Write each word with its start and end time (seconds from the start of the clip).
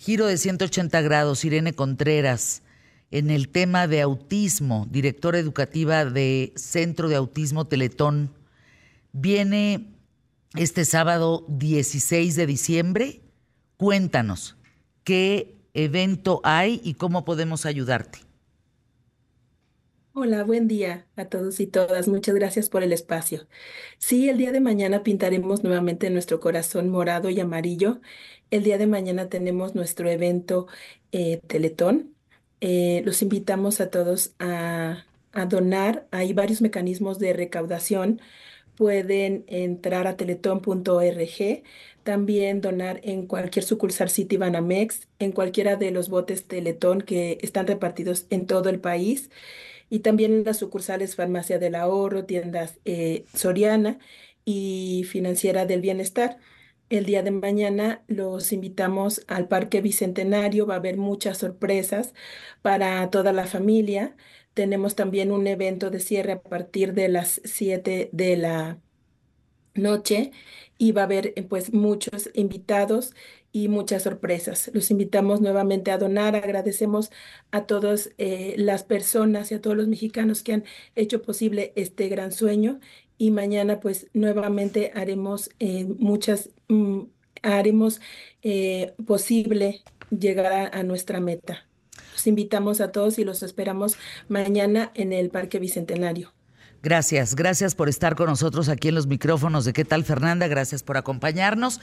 Giro 0.00 0.24
de 0.24 0.38
180 0.38 0.98
grados, 1.02 1.44
Irene 1.44 1.74
Contreras, 1.74 2.62
en 3.10 3.28
el 3.28 3.50
tema 3.50 3.86
de 3.86 4.00
autismo, 4.00 4.86
directora 4.90 5.38
educativa 5.38 6.06
de 6.06 6.54
Centro 6.56 7.10
de 7.10 7.16
Autismo 7.16 7.66
Teletón. 7.66 8.32
Viene 9.12 9.88
este 10.54 10.86
sábado 10.86 11.44
16 11.48 12.34
de 12.34 12.46
diciembre. 12.46 13.20
Cuéntanos, 13.76 14.56
¿qué 15.04 15.54
evento 15.74 16.40
hay 16.44 16.80
y 16.82 16.94
cómo 16.94 17.26
podemos 17.26 17.66
ayudarte? 17.66 18.20
Hola, 20.22 20.44
buen 20.44 20.68
día 20.68 21.06
a 21.16 21.24
todos 21.24 21.60
y 21.60 21.66
todas. 21.66 22.06
Muchas 22.06 22.34
gracias 22.34 22.68
por 22.68 22.82
el 22.82 22.92
espacio. 22.92 23.48
Sí, 23.96 24.28
el 24.28 24.36
día 24.36 24.52
de 24.52 24.60
mañana 24.60 25.02
pintaremos 25.02 25.64
nuevamente 25.64 26.10
nuestro 26.10 26.40
corazón 26.40 26.90
morado 26.90 27.30
y 27.30 27.40
amarillo. 27.40 28.02
El 28.50 28.62
día 28.62 28.76
de 28.76 28.86
mañana 28.86 29.30
tenemos 29.30 29.74
nuestro 29.74 30.10
evento 30.10 30.66
eh, 31.10 31.40
Teletón. 31.46 32.14
Eh, 32.60 33.00
los 33.06 33.22
invitamos 33.22 33.80
a 33.80 33.88
todos 33.88 34.34
a, 34.38 35.06
a 35.32 35.46
donar. 35.46 36.06
Hay 36.10 36.34
varios 36.34 36.60
mecanismos 36.60 37.18
de 37.18 37.32
recaudación. 37.32 38.20
Pueden 38.76 39.44
entrar 39.46 40.06
a 40.06 40.18
teletón.org, 40.18 41.62
también 42.02 42.60
donar 42.60 43.00
en 43.04 43.26
cualquier 43.26 43.64
sucursal 43.64 44.10
City 44.10 44.36
Banamex, 44.36 45.08
en 45.18 45.32
cualquiera 45.32 45.76
de 45.76 45.90
los 45.92 46.10
botes 46.10 46.46
Teletón 46.46 47.00
que 47.00 47.38
están 47.40 47.66
repartidos 47.66 48.26
en 48.28 48.46
todo 48.46 48.68
el 48.68 48.80
país 48.80 49.30
y 49.90 50.00
también 50.00 50.44
las 50.44 50.58
sucursales 50.58 51.16
Farmacia 51.16 51.58
del 51.58 51.74
Ahorro, 51.74 52.24
tiendas 52.24 52.78
eh, 52.84 53.26
Soriana 53.34 53.98
y 54.44 55.04
Financiera 55.08 55.66
del 55.66 55.82
Bienestar. 55.82 56.38
El 56.88 57.06
día 57.06 57.22
de 57.22 57.30
mañana 57.32 58.02
los 58.08 58.52
invitamos 58.52 59.22
al 59.28 59.48
Parque 59.48 59.80
Bicentenario, 59.80 60.66
va 60.66 60.74
a 60.74 60.78
haber 60.78 60.96
muchas 60.96 61.38
sorpresas 61.38 62.14
para 62.62 63.10
toda 63.10 63.32
la 63.32 63.46
familia. 63.46 64.16
Tenemos 64.54 64.96
también 64.96 65.32
un 65.32 65.46
evento 65.46 65.90
de 65.90 66.00
cierre 66.00 66.32
a 66.32 66.42
partir 66.42 66.94
de 66.94 67.08
las 67.08 67.40
7 67.44 68.10
de 68.12 68.36
la 68.36 68.78
noche 69.74 70.32
y 70.78 70.92
va 70.92 71.02
a 71.02 71.04
haber 71.04 71.34
eh, 71.36 71.42
pues 71.42 71.72
muchos 71.72 72.30
invitados 72.34 73.14
y 73.52 73.68
muchas 73.68 74.04
sorpresas. 74.04 74.70
Los 74.72 74.90
invitamos 74.90 75.40
nuevamente 75.40 75.90
a 75.90 75.98
donar. 75.98 76.36
Agradecemos 76.36 77.10
a 77.50 77.66
todas 77.66 78.10
eh, 78.18 78.54
las 78.56 78.84
personas 78.84 79.50
y 79.50 79.54
a 79.54 79.60
todos 79.60 79.76
los 79.76 79.88
mexicanos 79.88 80.42
que 80.42 80.54
han 80.54 80.64
hecho 80.94 81.22
posible 81.22 81.72
este 81.76 82.08
gran 82.08 82.32
sueño. 82.32 82.80
Y 83.18 83.30
mañana 83.30 83.80
pues 83.80 84.08
nuevamente 84.14 84.92
haremos 84.94 85.50
eh, 85.58 85.84
muchas, 85.98 86.50
mm, 86.68 87.02
haremos 87.42 88.00
posible 89.06 89.82
llegar 90.10 90.70
a 90.74 90.82
nuestra 90.82 91.20
meta. 91.20 91.66
Los 92.12 92.26
invitamos 92.26 92.80
a 92.80 92.92
todos 92.92 93.18
y 93.18 93.24
los 93.24 93.42
esperamos 93.42 93.96
mañana 94.28 94.92
en 94.94 95.12
el 95.12 95.30
Parque 95.30 95.58
Bicentenario. 95.58 96.32
Gracias, 96.82 97.34
gracias 97.34 97.74
por 97.74 97.90
estar 97.90 98.16
con 98.16 98.26
nosotros 98.26 98.70
aquí 98.70 98.88
en 98.88 98.94
los 98.94 99.06
micrófonos 99.06 99.66
de 99.66 99.74
¿Qué 99.74 99.84
tal 99.84 100.02
Fernanda? 100.02 100.48
Gracias 100.48 100.82
por 100.82 100.96
acompañarnos. 100.96 101.78